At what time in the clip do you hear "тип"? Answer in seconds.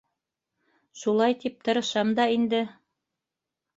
1.43-1.55